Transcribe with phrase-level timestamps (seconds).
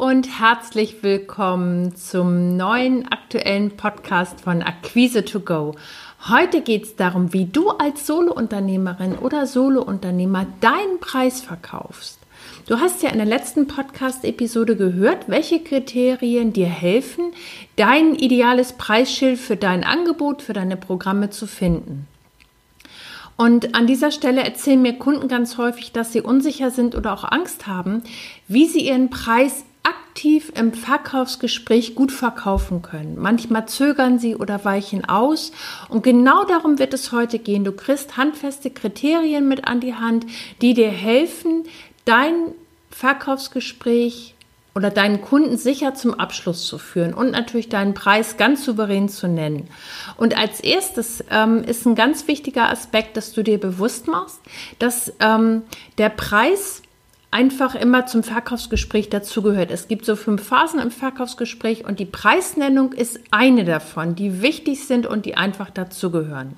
[0.00, 5.74] Und herzlich willkommen zum neuen aktuellen Podcast von Akquise to Go.
[6.26, 12.18] Heute geht es darum, wie du als Solounternehmerin oder Solounternehmer deinen Preis verkaufst.
[12.66, 17.32] Du hast ja in der letzten Podcast-Episode gehört, welche Kriterien dir helfen,
[17.76, 22.06] dein ideales Preisschild für dein Angebot, für deine Programme zu finden.
[23.36, 27.24] Und an dieser Stelle erzählen mir Kunden ganz häufig, dass sie unsicher sind oder auch
[27.24, 28.02] Angst haben,
[28.48, 29.64] wie sie ihren Preis
[30.10, 33.16] aktiv im Verkaufsgespräch gut verkaufen können.
[33.16, 35.52] Manchmal zögern sie oder weichen aus.
[35.88, 37.62] Und genau darum wird es heute gehen.
[37.62, 40.26] Du kriegst handfeste Kriterien mit an die Hand,
[40.62, 41.64] die dir helfen,
[42.04, 42.34] dein
[42.90, 44.34] Verkaufsgespräch
[44.74, 49.28] oder deinen Kunden sicher zum Abschluss zu führen und natürlich deinen Preis ganz souverän zu
[49.28, 49.68] nennen.
[50.16, 54.40] Und als erstes ähm, ist ein ganz wichtiger Aspekt, dass du dir bewusst machst,
[54.80, 55.62] dass ähm,
[55.98, 56.82] der Preis
[57.30, 59.70] einfach immer zum Verkaufsgespräch dazugehört.
[59.70, 64.86] Es gibt so fünf Phasen im Verkaufsgespräch und die Preisnennung ist eine davon, die wichtig
[64.86, 66.56] sind und die einfach dazugehören.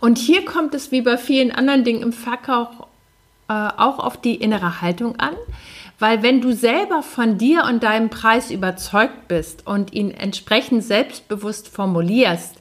[0.00, 2.68] Und hier kommt es wie bei vielen anderen Dingen im Verkauf
[3.48, 5.34] äh, auch auf die innere Haltung an.
[5.98, 11.68] Weil wenn du selber von dir und deinem Preis überzeugt bist und ihn entsprechend selbstbewusst
[11.68, 12.56] formulierst,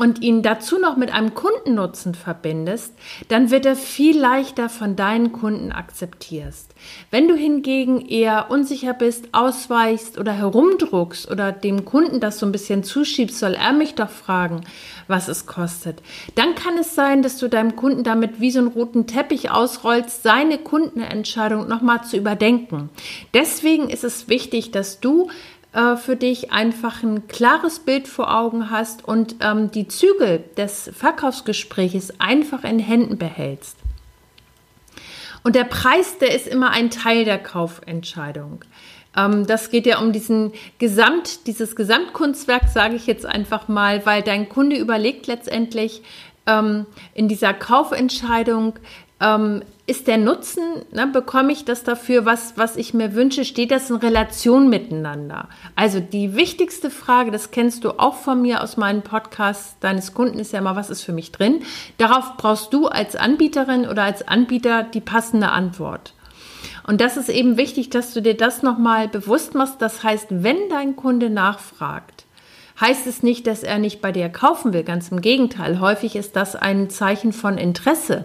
[0.00, 2.94] und ihn dazu noch mit einem Kundennutzen verbindest,
[3.28, 6.74] dann wird er viel leichter von deinen Kunden akzeptierst.
[7.10, 12.52] Wenn du hingegen eher unsicher bist, ausweichst oder herumdruckst oder dem Kunden das so ein
[12.52, 14.62] bisschen zuschiebst, soll er mich doch fragen,
[15.06, 16.00] was es kostet,
[16.34, 20.22] dann kann es sein, dass du deinem Kunden damit wie so einen roten Teppich ausrollst,
[20.22, 22.88] seine Kundenentscheidung nochmal zu überdenken.
[23.34, 25.28] Deswegen ist es wichtig, dass du
[25.72, 30.90] äh, für dich einfach ein klares Bild vor Augen hast und ähm, die Zügel des
[30.92, 33.76] Verkaufsgespräches einfach in Händen behältst.
[35.42, 38.64] Und der Preis, der ist immer ein Teil der Kaufentscheidung.
[39.16, 44.22] Ähm, das geht ja um diesen Gesamt, dieses Gesamtkunstwerk, sage ich jetzt einfach mal, weil
[44.22, 46.02] dein Kunde überlegt letztendlich
[46.46, 48.74] ähm, in dieser Kaufentscheidung,
[49.20, 53.70] ähm, ist der Nutzen, ne, bekomme ich das dafür, was, was ich mir wünsche, steht
[53.70, 55.48] das in Relation miteinander?
[55.74, 60.38] Also die wichtigste Frage, das kennst du auch von mir aus meinen Podcasts deines Kunden,
[60.38, 61.62] ist ja immer, was ist für mich drin?
[61.98, 66.14] Darauf brauchst du als Anbieterin oder als Anbieter die passende Antwort.
[66.86, 69.82] Und das ist eben wichtig, dass du dir das nochmal bewusst machst.
[69.82, 72.24] Das heißt, wenn dein Kunde nachfragt,
[72.80, 74.82] heißt es nicht, dass er nicht bei dir kaufen will.
[74.82, 75.80] Ganz im Gegenteil.
[75.80, 78.24] Häufig ist das ein Zeichen von Interesse.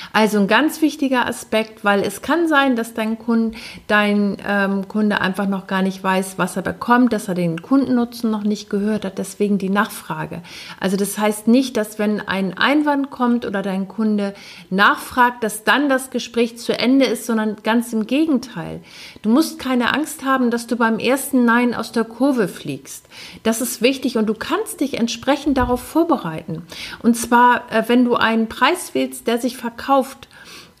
[0.13, 3.57] Also ein ganz wichtiger Aspekt, weil es kann sein, dass dein Kunde,
[3.87, 8.29] dein ähm, Kunde einfach noch gar nicht weiß, was er bekommt, dass er den Kundennutzen
[8.29, 10.41] noch nicht gehört hat, deswegen die Nachfrage.
[10.79, 14.33] Also das heißt nicht, dass wenn ein Einwand kommt oder dein Kunde
[14.69, 18.81] nachfragt, dass dann das Gespräch zu Ende ist, sondern ganz im Gegenteil.
[19.21, 23.07] Du musst keine Angst haben, dass du beim ersten Nein aus der Kurve fliegst.
[23.43, 26.63] Das ist wichtig und du kannst dich entsprechend darauf vorbereiten.
[27.01, 30.27] Und zwar, äh, wenn du einen Preis wählst, der sich verkauft, kauft.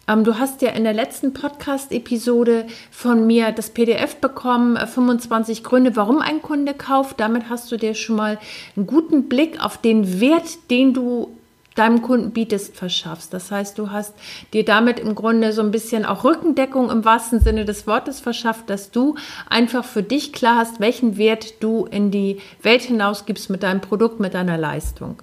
[0.07, 5.61] Ähm, du hast ja in der letzten Podcast-Episode von mir das PDF bekommen, 25 äh,
[5.61, 7.19] Gründe, warum ein Kunde kauft.
[7.19, 8.39] Damit hast du dir schon mal
[8.75, 11.37] einen guten Blick auf den Wert, den du
[11.75, 13.31] deinem Kunden bietest, verschaffst.
[13.31, 14.13] Das heißt, du hast
[14.53, 18.69] dir damit im Grunde so ein bisschen auch Rückendeckung im wahrsten Sinne des Wortes verschafft,
[18.69, 19.15] dass du
[19.49, 24.19] einfach für dich klar hast, welchen Wert du in die Welt hinausgibst mit deinem Produkt,
[24.19, 25.21] mit deiner Leistung.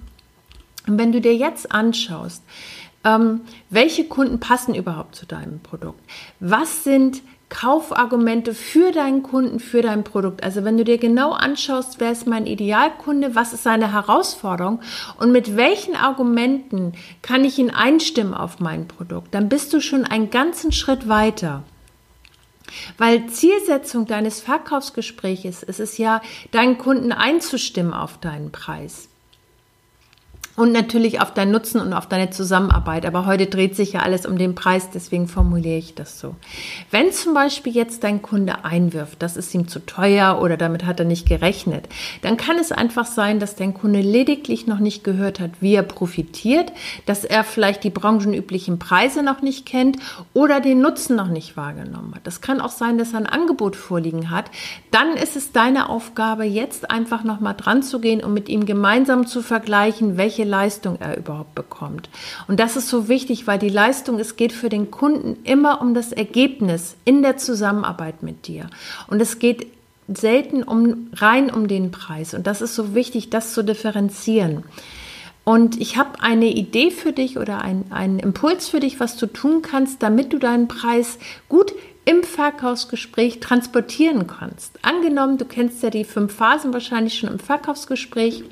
[0.87, 2.41] Und wenn du dir jetzt anschaust,
[3.03, 6.01] ähm, welche Kunden passen überhaupt zu deinem Produkt?
[6.39, 10.43] Was sind Kaufargumente für deinen Kunden, für dein Produkt.
[10.43, 14.81] Also wenn du dir genau anschaust, wer ist mein Idealkunde, was ist seine Herausforderung
[15.17, 16.93] und mit welchen Argumenten
[17.23, 21.63] kann ich ihn einstimmen auf mein Produkt, dann bist du schon einen ganzen Schritt weiter.
[22.99, 29.08] Weil Zielsetzung deines Verkaufsgespräches ist es ja, deinen Kunden einzustimmen auf deinen Preis.
[30.59, 33.05] Und natürlich auf deinen Nutzen und auf deine Zusammenarbeit.
[33.05, 36.35] Aber heute dreht sich ja alles um den Preis, deswegen formuliere ich das so.
[36.91, 40.99] Wenn zum Beispiel jetzt dein Kunde einwirft, das ist ihm zu teuer oder damit hat
[40.99, 41.87] er nicht gerechnet,
[42.23, 45.83] dann kann es einfach sein, dass dein Kunde lediglich noch nicht gehört hat, wie er
[45.83, 46.73] profitiert,
[47.05, 49.97] dass er vielleicht die branchenüblichen Preise noch nicht kennt
[50.33, 52.27] oder den Nutzen noch nicht wahrgenommen hat.
[52.27, 54.51] Das kann auch sein, dass er ein Angebot vorliegen hat.
[54.91, 59.25] Dann ist es deine Aufgabe, jetzt einfach nochmal dran zu gehen und mit ihm gemeinsam
[59.25, 62.09] zu vergleichen, welche Leistung er überhaupt bekommt.
[62.47, 65.93] Und das ist so wichtig, weil die Leistung, es geht für den Kunden immer um
[65.93, 68.69] das Ergebnis in der Zusammenarbeit mit dir.
[69.07, 69.67] Und es geht
[70.07, 72.33] selten um, rein um den Preis.
[72.33, 74.63] Und das ist so wichtig, das zu differenzieren.
[75.43, 79.61] Und ich habe eine Idee für dich oder einen Impuls für dich, was du tun
[79.61, 81.17] kannst, damit du deinen Preis
[81.47, 81.73] gut
[82.05, 84.79] im Verkaufsgespräch transportieren kannst.
[84.83, 88.43] Angenommen, du kennst ja die fünf Phasen wahrscheinlich schon im Verkaufsgespräch.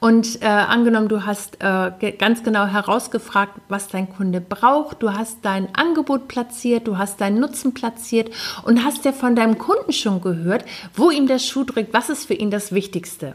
[0.00, 5.40] Und äh, angenommen, du hast äh, ganz genau herausgefragt, was dein Kunde braucht, du hast
[5.42, 8.30] dein Angebot platziert, du hast deinen Nutzen platziert
[8.64, 10.64] und hast ja von deinem Kunden schon gehört,
[10.94, 13.34] wo ihm der Schuh drückt, was ist für ihn das Wichtigste.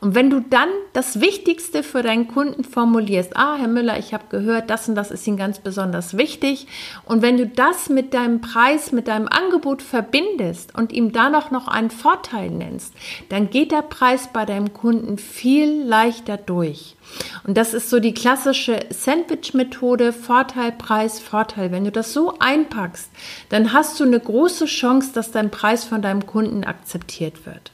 [0.00, 4.24] Und wenn du dann das Wichtigste für deinen Kunden formulierst, ah, Herr Müller, ich habe
[4.30, 6.68] gehört, das und das ist Ihnen ganz besonders wichtig.
[7.04, 11.68] Und wenn du das mit deinem Preis, mit deinem Angebot verbindest und ihm danach noch
[11.68, 12.94] einen Vorteil nennst,
[13.28, 15.97] dann geht der Preis bei deinem Kunden viel leichter
[16.46, 16.96] durch.
[17.44, 21.70] Und das ist so die klassische Sandwich-Methode, Vorteil, Preis, Vorteil.
[21.72, 23.10] Wenn du das so einpackst,
[23.48, 27.72] dann hast du eine große Chance, dass dein Preis von deinem Kunden akzeptiert wird.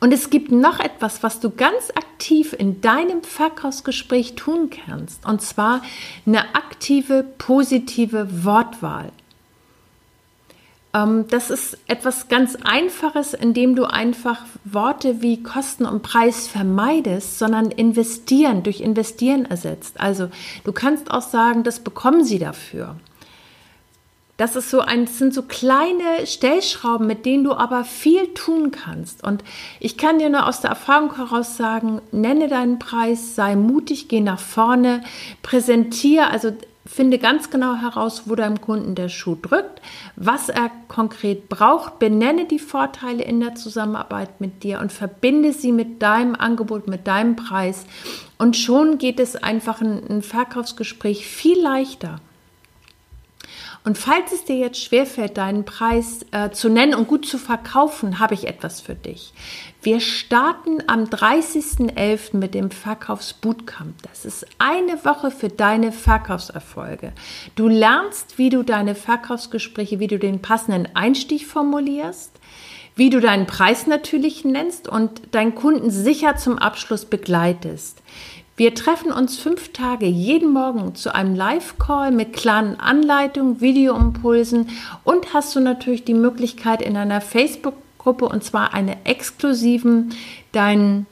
[0.00, 5.42] Und es gibt noch etwas, was du ganz aktiv in deinem Verkaufsgespräch tun kannst, und
[5.42, 5.82] zwar
[6.26, 9.12] eine aktive, positive Wortwahl.
[10.94, 17.38] Ähm, das ist etwas ganz Einfaches, indem du einfach Worte wie Kosten und Preis vermeidest,
[17.38, 20.00] sondern investieren, durch investieren ersetzt.
[20.00, 20.28] Also
[20.64, 22.96] du kannst auch sagen, das bekommen sie dafür.
[24.40, 29.22] Das ist so ein, sind so kleine Stellschrauben, mit denen du aber viel tun kannst.
[29.22, 29.44] Und
[29.80, 34.22] ich kann dir nur aus der Erfahrung heraus sagen, nenne deinen Preis, sei mutig, geh
[34.22, 35.02] nach vorne,
[35.42, 36.52] präsentiere, also
[36.86, 39.82] finde ganz genau heraus, wo deinem Kunden der Schuh drückt,
[40.16, 45.72] was er konkret braucht, benenne die Vorteile in der Zusammenarbeit mit dir und verbinde sie
[45.72, 47.84] mit deinem Angebot, mit deinem Preis.
[48.38, 52.20] Und schon geht es einfach ein, Verkaufsgespräch viel leichter.
[53.82, 58.18] Und falls es dir jetzt schwerfällt, deinen Preis äh, zu nennen und gut zu verkaufen,
[58.18, 59.32] habe ich etwas für dich.
[59.80, 62.36] Wir starten am 30.11.
[62.36, 63.94] mit dem Verkaufsbootcamp.
[64.02, 67.12] Das ist eine Woche für deine Verkaufserfolge.
[67.54, 72.32] Du lernst, wie du deine Verkaufsgespräche, wie du den passenden Einstieg formulierst,
[72.96, 78.02] wie du deinen Preis natürlich nennst und deinen Kunden sicher zum Abschluss begleitest.
[78.60, 84.68] Wir treffen uns fünf Tage jeden Morgen zu einem Live-Call mit klaren Anleitungen, Videoimpulsen
[85.02, 90.14] und hast du natürlich die Möglichkeit in einer Facebook-Gruppe und zwar eine exklusiven,
[90.52, 91.06] deinen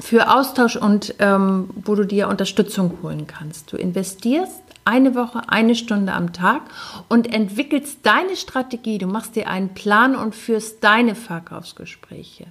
[0.00, 3.70] für Austausch und ähm, wo du dir Unterstützung holen kannst.
[3.70, 6.62] Du investierst eine Woche, eine Stunde am Tag
[7.10, 8.96] und entwickelst deine Strategie.
[8.96, 12.46] Du machst dir einen Plan und führst deine Verkaufsgespräche.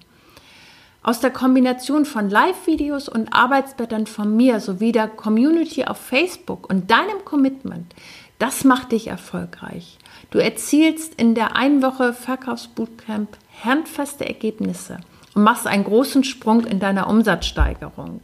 [1.07, 6.91] Aus der Kombination von Live-Videos und Arbeitsblättern von mir sowie der Community auf Facebook und
[6.91, 7.95] deinem Commitment,
[8.39, 9.99] das macht dich erfolgreich.
[10.31, 14.97] Du erzielst in der einen Woche Verkaufsbootcamp handfeste Ergebnisse
[15.33, 18.19] und machst einen großen Sprung in deiner Umsatzsteigerung.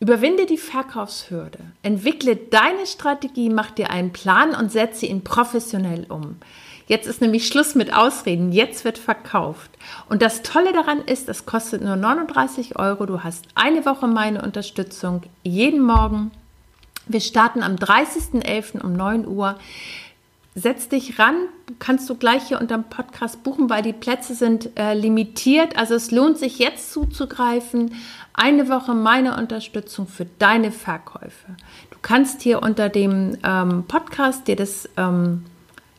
[0.00, 6.38] Überwinde die Verkaufshürde, entwickle deine Strategie, mach dir einen Plan und setze ihn professionell um.
[6.86, 8.52] Jetzt ist nämlich Schluss mit Ausreden.
[8.52, 9.70] Jetzt wird verkauft.
[10.08, 13.06] Und das Tolle daran ist, es kostet nur 39 Euro.
[13.06, 16.30] Du hast eine Woche meine Unterstützung jeden Morgen.
[17.08, 18.82] Wir starten am 30.11.
[18.82, 19.56] um 9 Uhr.
[20.54, 21.34] Setz dich ran,
[21.78, 25.76] kannst du gleich hier unter dem Podcast buchen, weil die Plätze sind äh, limitiert.
[25.76, 27.94] Also es lohnt sich jetzt zuzugreifen.
[28.32, 31.56] Eine Woche meine Unterstützung für deine Verkäufe.
[31.90, 35.44] Du kannst hier unter dem ähm, Podcast dir das ähm,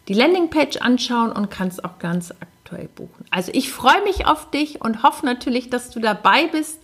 [0.08, 3.26] die Landingpage anschauen und kannst auch ganz aktuell buchen.
[3.30, 6.80] Also ich freue mich auf dich und hoffe natürlich, dass du dabei bist,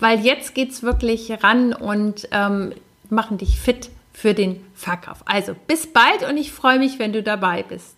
[0.00, 2.72] weil jetzt geht es wirklich ran und ähm,
[3.10, 5.22] machen dich fit für den Verkauf.
[5.26, 7.97] Also bis bald und ich freue mich, wenn du dabei bist.